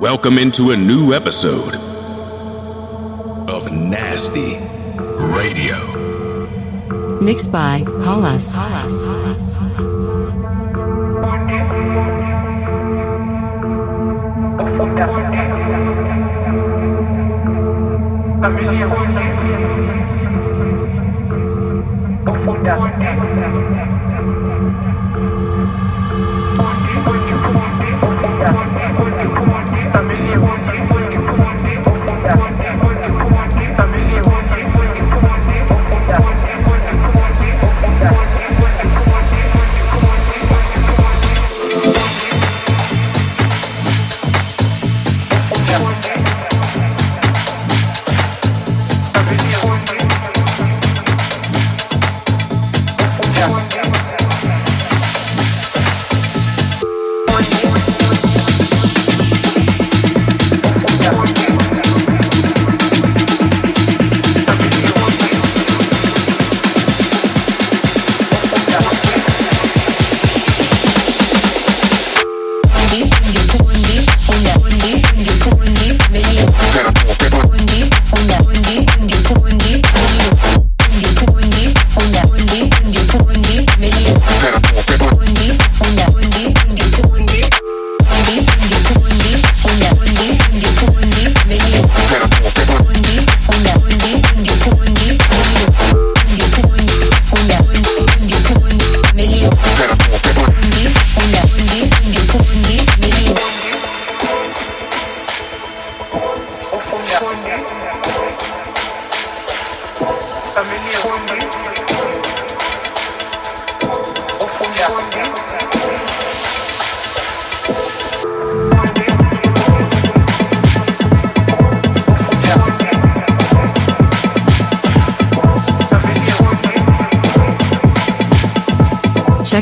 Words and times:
Welcome 0.00 0.38
into 0.38 0.70
a 0.70 0.76
new 0.76 1.12
episode 1.12 1.74
of 3.50 3.72
Nasty 3.72 4.56
Radio. 5.34 5.76
Mixed 7.20 7.50
by 7.50 7.82
Call 8.04 8.24
Us. 8.24 8.56
Paulus. 8.56 10.17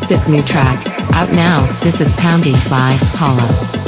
this 0.09 0.29
new 0.29 0.43
track. 0.43 0.87
Out 1.15 1.33
now, 1.33 1.67
this 1.83 2.01
is 2.01 2.13
Poundy 2.15 2.55
by 2.69 2.97
Call 3.17 3.39
Us. 3.41 3.86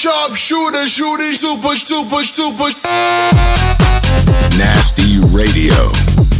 sharp 0.00 0.34
shooter, 0.34 0.86
shooting 0.86 1.36
super, 1.36 1.76
super, 1.76 2.24
super. 2.24 2.70
Nasty 4.56 5.18
Radio. 5.28 6.39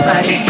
Free 0.00 0.12
body. 0.12 0.46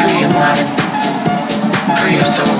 Free 0.00 0.20
your 0.20 0.30
mind, 0.30 1.98
free 1.98 2.16
your 2.16 2.24
soul. 2.24 2.59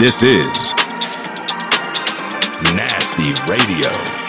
This 0.00 0.22
is 0.22 0.74
Nasty 2.74 3.34
Radio. 3.52 4.19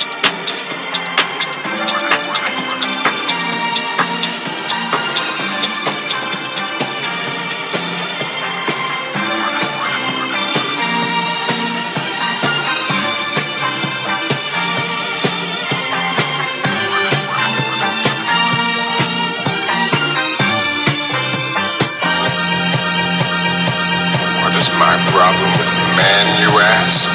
You 26.51 26.59
ask? 26.59 27.07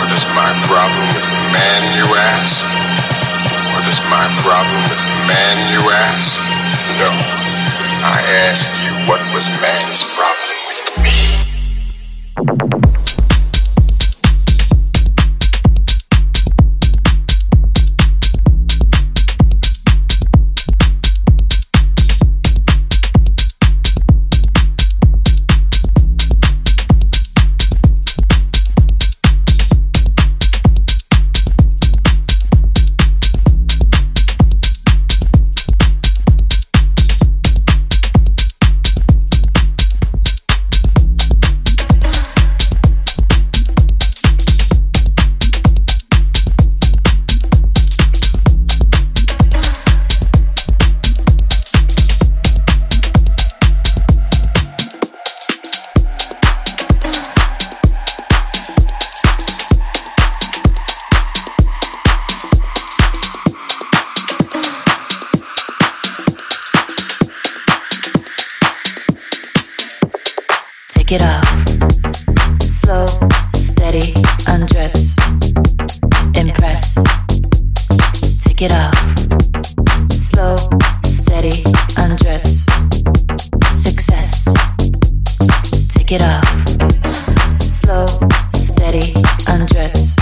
What 0.00 0.08
is 0.12 0.24
my 0.32 0.48
problem 0.64 1.06
with 1.12 1.28
the 1.36 1.44
man 1.52 1.80
you 1.96 2.06
ask? 2.16 2.64
What 3.76 3.84
is 3.88 4.00
my 4.08 4.24
problem 4.40 4.80
with 4.88 5.04
man 5.28 5.56
you 5.68 5.80
ask? 6.08 6.40
No, 6.96 7.10
I 8.00 8.24
ask 8.48 8.68
you 8.84 8.92
what 9.06 9.20
was 9.34 9.48
man's 9.60 10.02
problem 10.16 10.31
Take 78.62 78.70
it 78.70 78.78
off. 78.78 80.12
Slow, 80.12 80.56
steady, 81.02 81.64
undress. 81.98 82.64
Success. 83.74 84.44
Take 85.88 86.12
it 86.12 86.22
off. 86.22 87.60
Slow, 87.60 88.06
steady, 88.54 89.14
undress. 89.48 90.16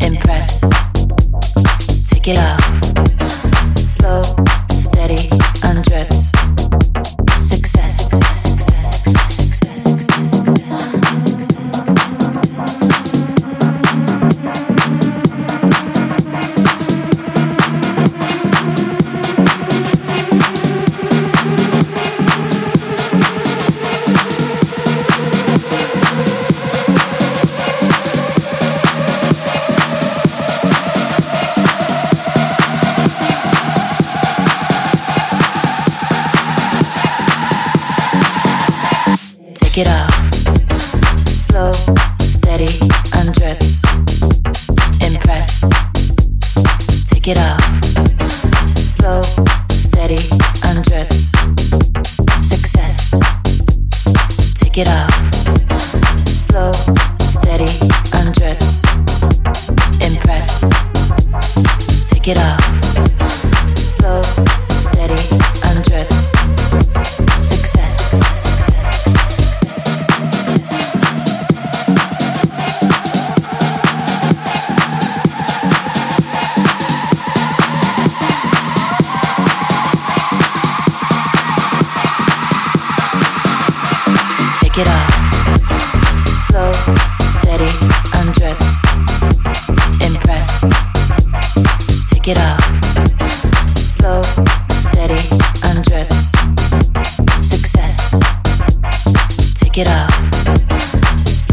Impress. 0.00 0.62
Take 2.08 2.28
it 2.28 2.38
off. 2.38 2.57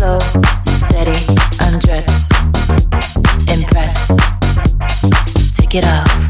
Like 0.06 0.22
a 0.22 0.94
bird, 0.94 1.08
I'm 1.62 1.80
taking 5.54 5.80
it 5.80 5.86
home. 5.86 6.25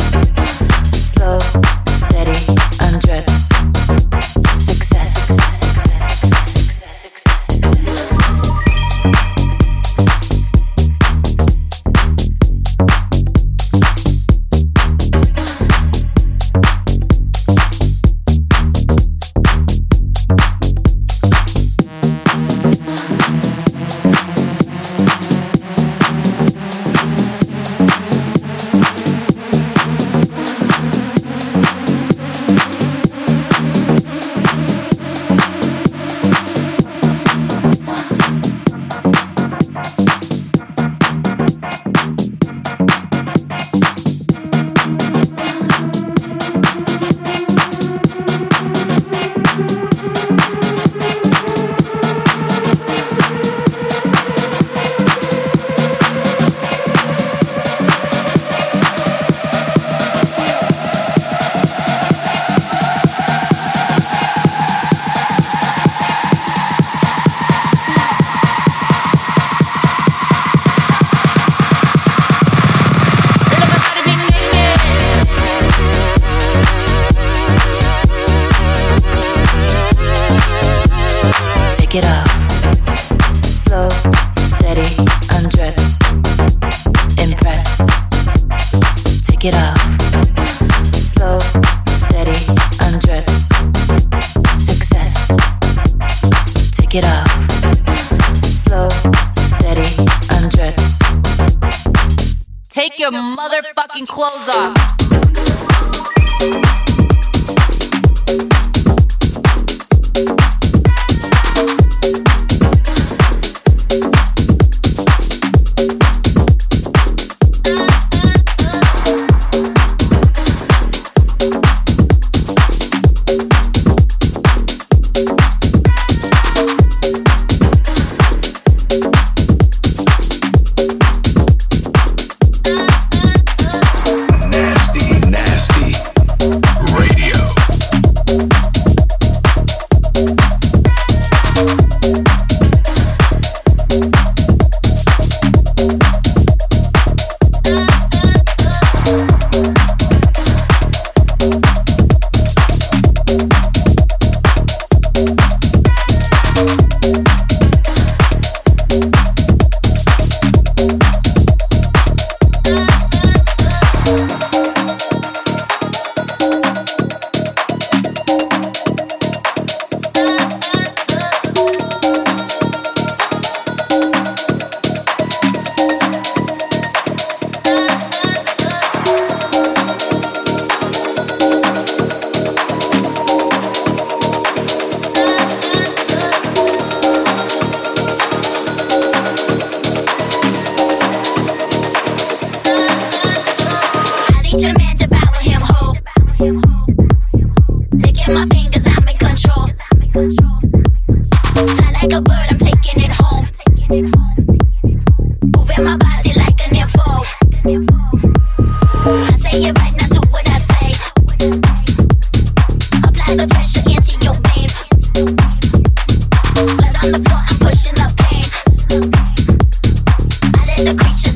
Moving 220.86 220.98
my 220.98 221.35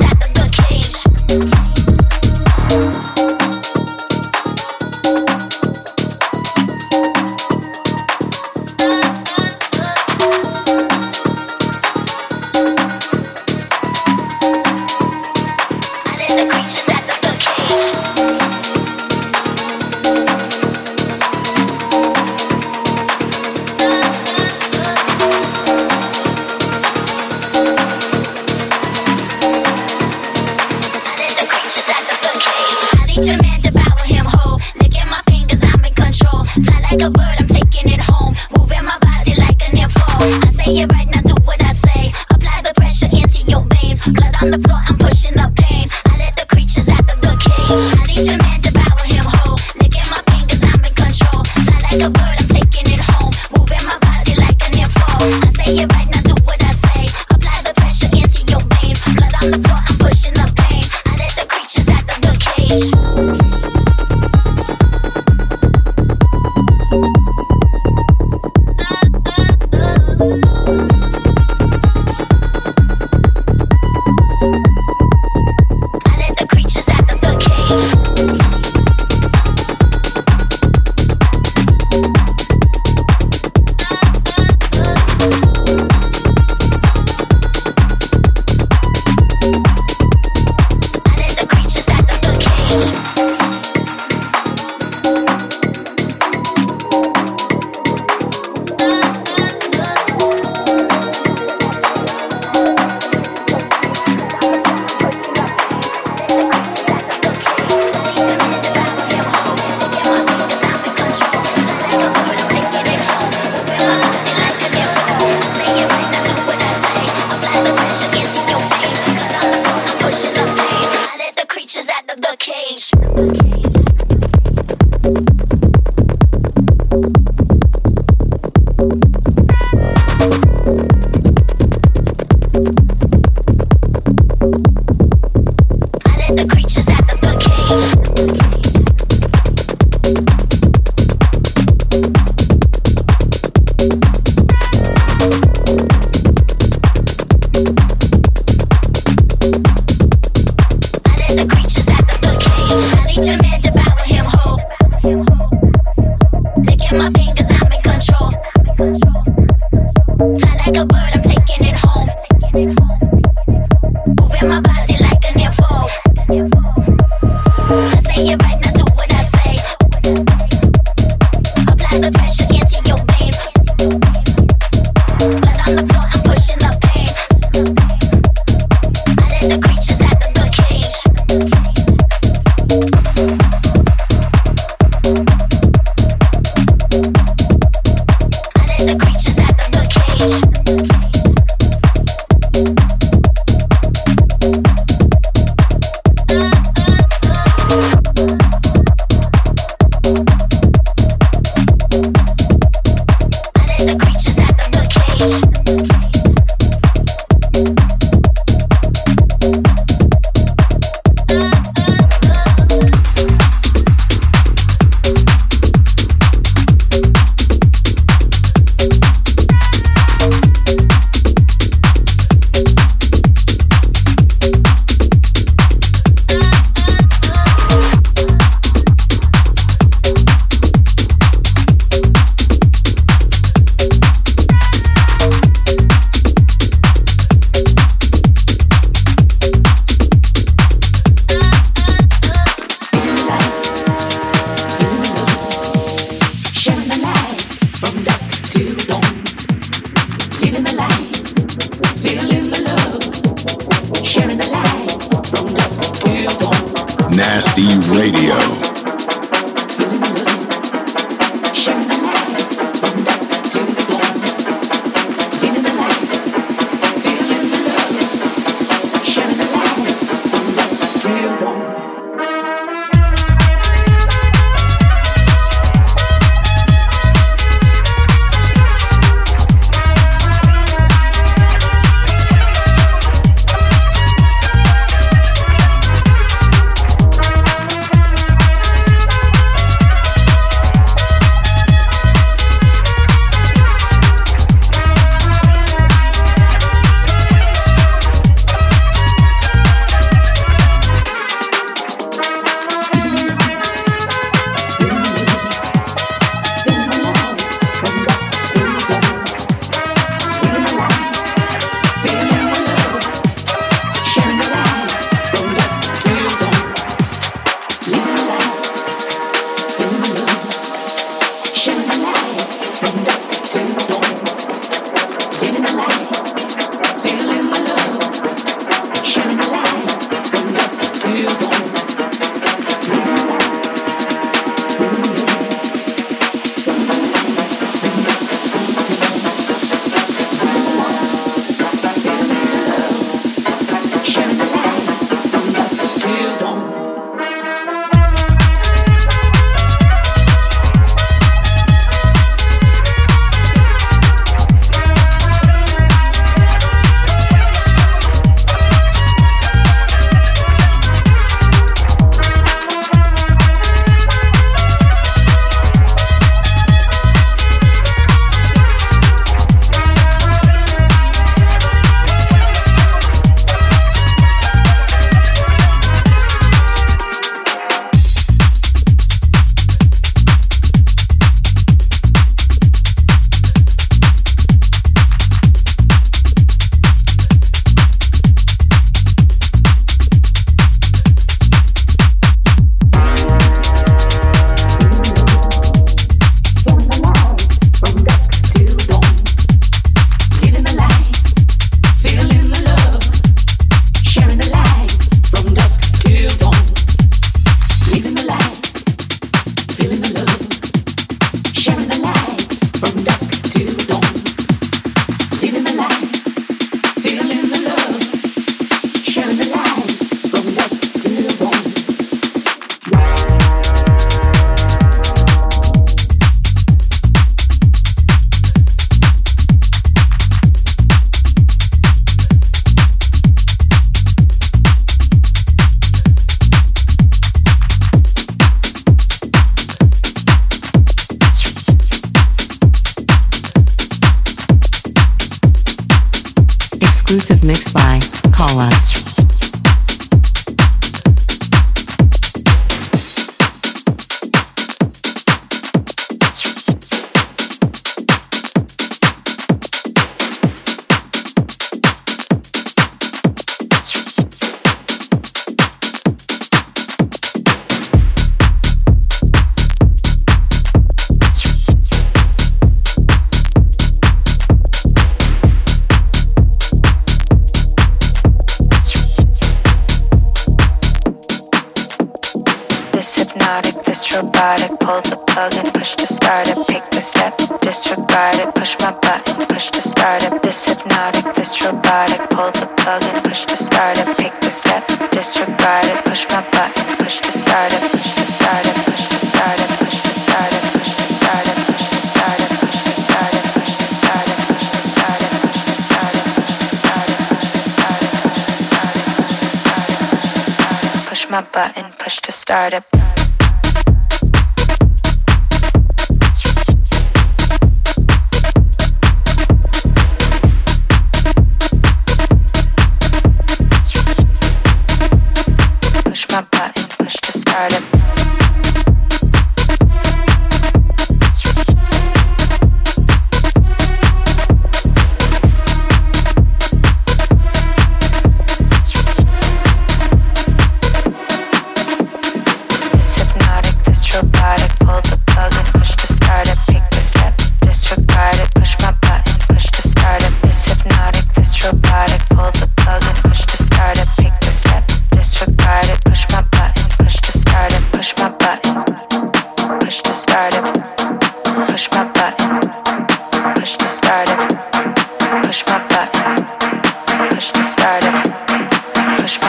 Push 569.30 569.42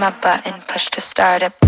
my 0.00 0.10
button, 0.20 0.60
push 0.66 0.90
to 0.90 1.00
start 1.00 1.44
up. 1.44 1.67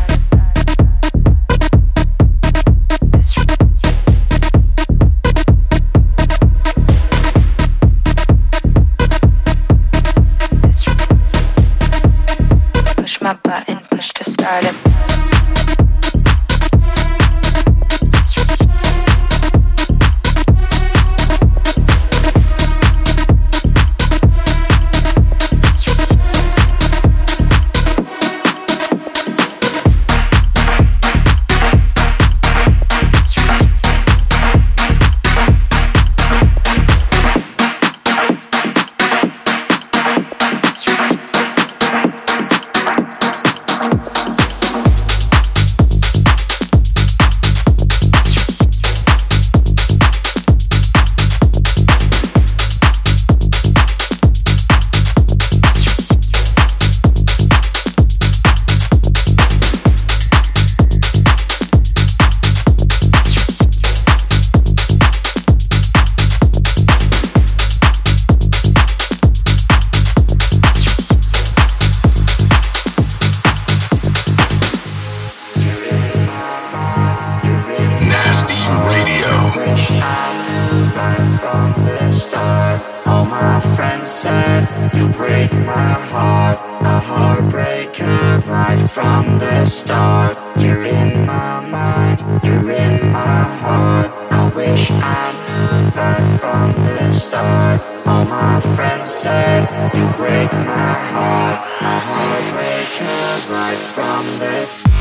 Right 103.49 103.77
from 103.77 104.23
the 104.39 105.00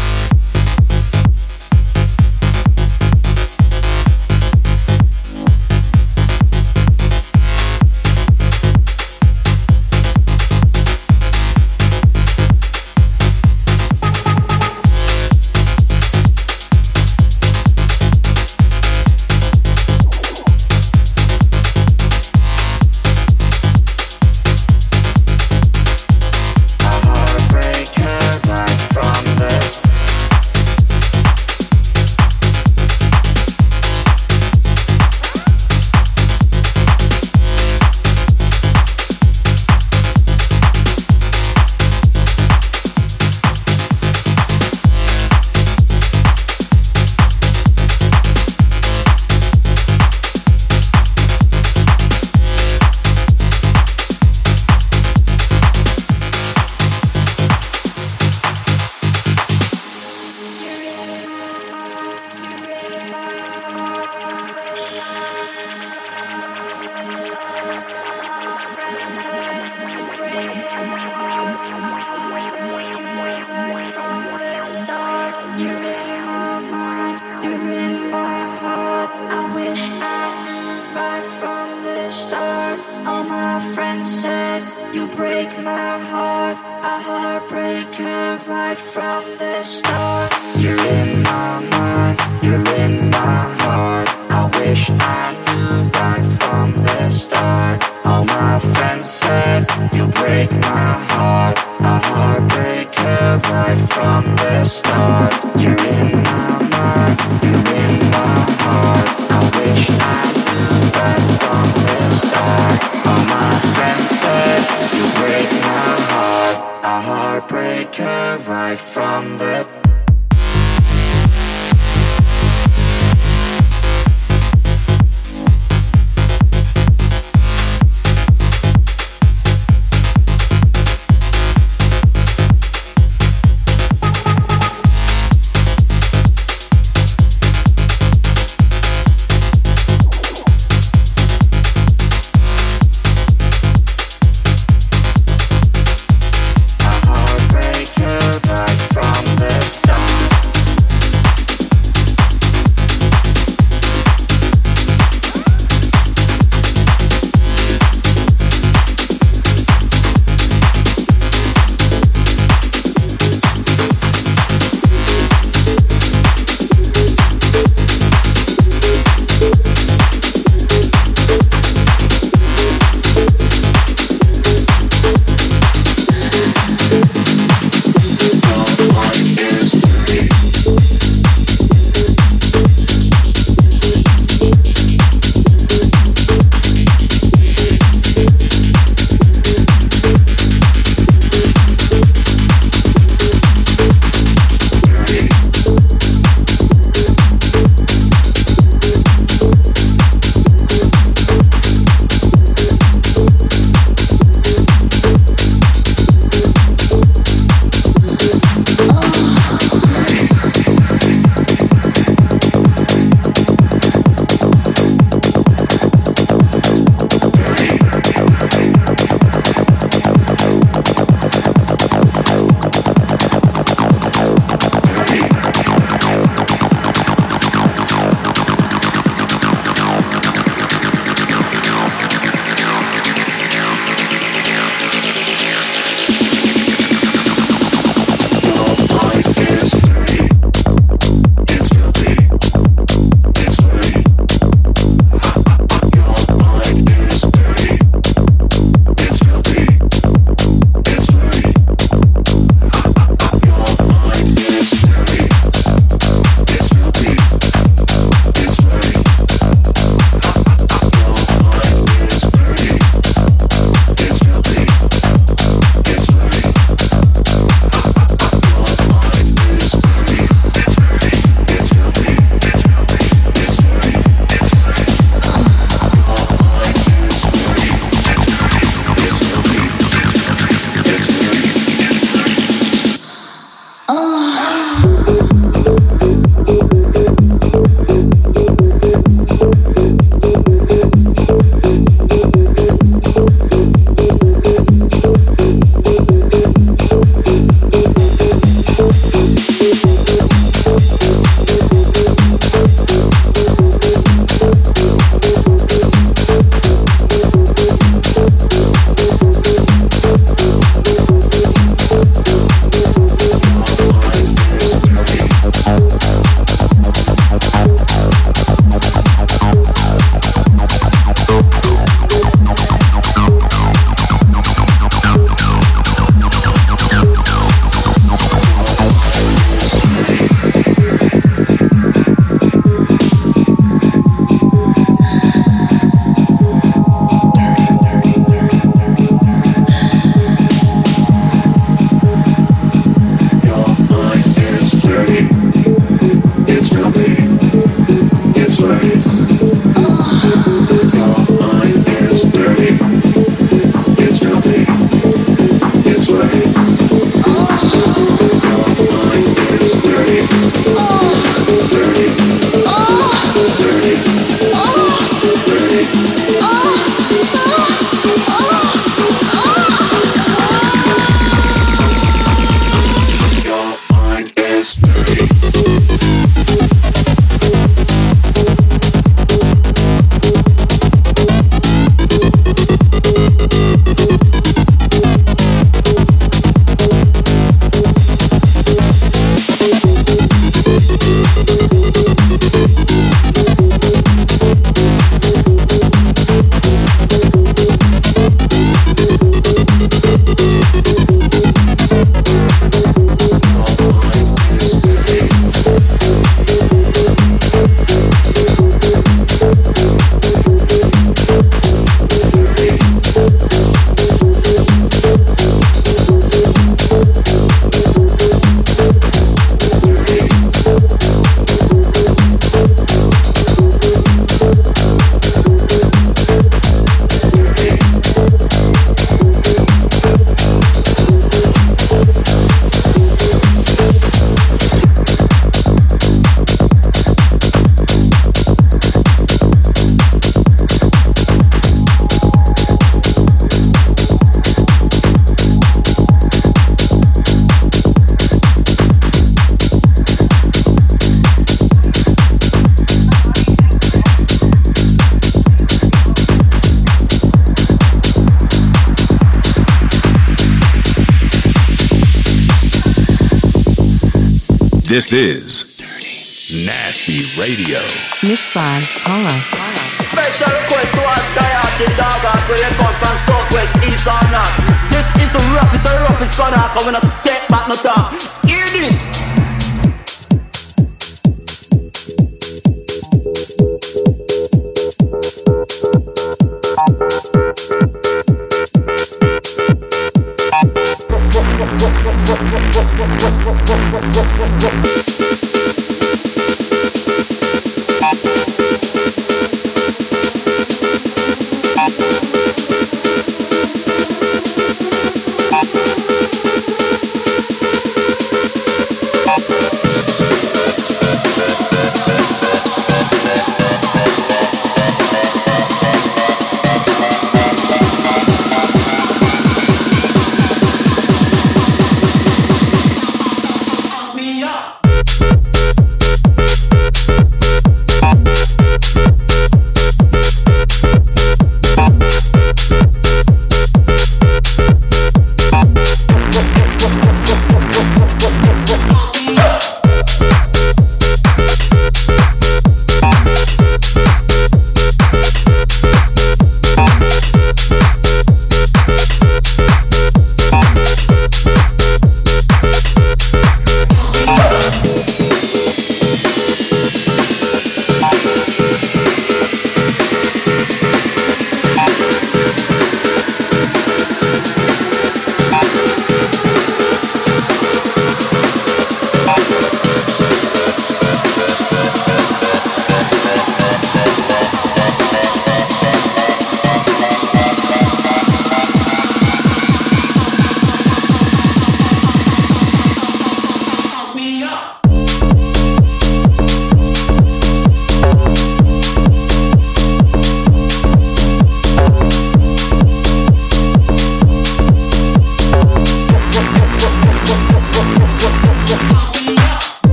This 464.90 465.12
is 465.12 465.78
Dirty 465.78 466.66
Nasty 466.66 467.22
Radio. 467.38 467.78
Mixed 468.26 468.52
by 468.52 468.82
Call 469.06 469.22
Us. 469.22 469.54
Special 470.02 470.50
request 470.50 470.94
to 470.94 471.00
all 471.06 471.22
die 471.38 471.86
dog 471.94 472.24
out 472.26 472.42
where 472.50 472.58
you 472.58 472.74
come 472.74 472.94
from 472.98 473.14
southwest, 473.14 473.76
east 473.86 474.08
or 474.10 474.18
north. 474.34 474.90
This 474.90 475.14
is 475.22 475.30
the 475.30 475.38
roughest 475.54 475.86
and 475.86 475.94
roughest 476.10 476.36
gonna 476.36 476.56
come 476.74 476.86
when 476.86 476.96
I 476.96 477.00
take 477.22 477.46
back 477.46 477.68
no 477.68 477.76
talk. 477.76 478.10
Hear 478.42 478.66
this. 478.74 479.09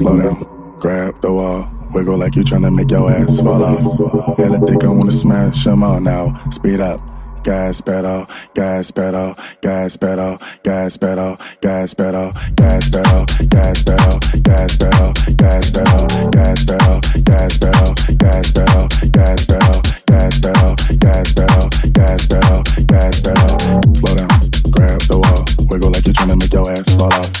Slow 0.00 0.16
down, 0.16 0.78
grab 0.78 1.20
the 1.20 1.30
wall. 1.30 1.70
Wiggle 1.92 2.16
like 2.16 2.34
you're 2.34 2.42
trying 2.42 2.62
to 2.62 2.70
make 2.70 2.90
your 2.90 3.10
ass 3.10 3.38
fall 3.42 3.62
off. 3.62 4.38
Hella 4.38 4.58
thick, 4.66 4.82
I 4.82 4.88
wanna 4.88 5.12
smash 5.12 5.64
them 5.64 5.82
all 5.82 6.00
now. 6.00 6.32
Speed 6.48 6.80
up 6.80 7.02
gas 7.42 7.82
pedal, 7.82 8.24
gas 8.54 8.90
pedal, 8.90 9.34
gas 9.60 9.98
pedal, 9.98 10.38
gas 10.62 10.96
pedal, 10.96 11.36
gas 11.60 11.92
pedal, 11.92 12.32
gas 12.56 12.88
pedal, 12.88 13.26
gas 13.50 13.82
pedal, 13.84 14.18
gas 14.40 14.76
pedal, 14.76 15.10
gas 15.28 15.70
pedal, 15.70 16.20
gas 16.32 16.64
pedal, 16.64 17.00
gas 17.20 17.58
pedal, 17.58 18.00
gas 18.16 18.48
pedal, 18.48 18.88
gas 19.20 19.44
pedal, 19.44 19.82
gas 20.08 20.40
pedal, 20.40 20.76
gas 20.96 21.34
pedal, 21.34 21.68
gas 21.92 22.26
pedal, 22.26 22.62
gas 22.88 23.20
pedal. 23.20 23.48
Slow 24.00 24.14
down, 24.16 24.28
grab 24.70 25.00
the 25.12 25.18
wall, 25.20 25.44
wiggle 25.68 25.90
like 25.92 26.06
you're 26.06 26.14
trying 26.14 26.28
to 26.28 26.36
make 26.36 26.52
your 26.52 26.70
ass 26.70 26.88
fall 26.96 27.12
off. 27.12 27.40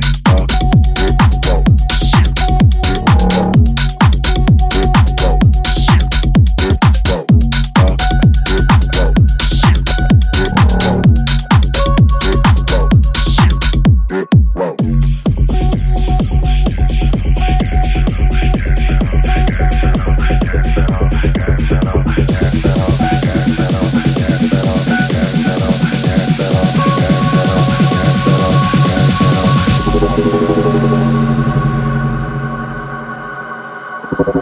Hella 34.21 34.35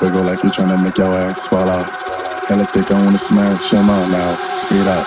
thick, 0.00 0.58
I 0.58 0.62
wanna 0.62 0.82
make 0.82 0.96
your 0.96 1.12
axe 1.18 1.46
fall 1.46 1.68
off. 1.68 2.06
It 2.50 2.68
take 2.72 2.88
down 2.88 3.12
the 3.12 3.18
smash 3.18 3.70
them 3.70 3.90
all 3.90 4.08
now. 4.08 4.34
Speed 4.56 4.86
up, 4.86 5.06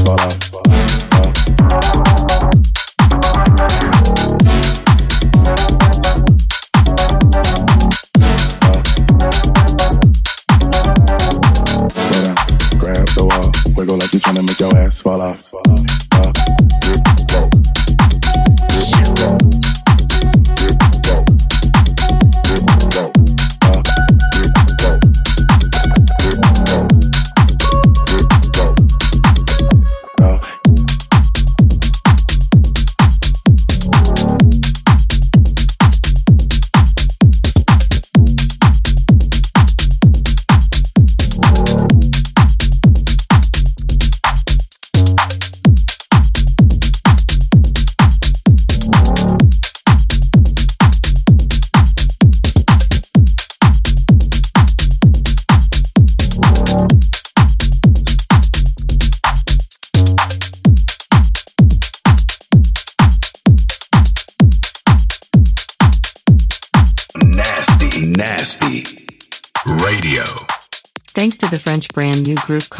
off. 15.31 15.60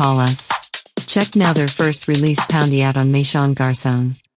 Call 0.01 0.19
Us. 0.19 0.49
Check 1.05 1.35
now 1.35 1.53
their 1.53 1.67
first 1.67 2.07
release 2.07 2.39
Poundy 2.47 2.81
out 2.81 2.97
on 2.97 3.11
Méchant 3.11 3.53
Garçon. 3.53 4.21